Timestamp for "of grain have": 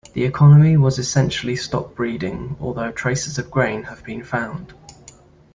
3.37-4.03